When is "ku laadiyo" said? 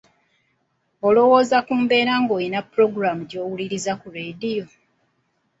4.01-4.65